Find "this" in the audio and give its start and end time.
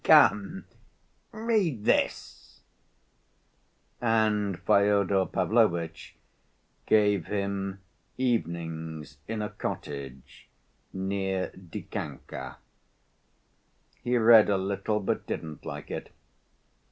1.85-2.61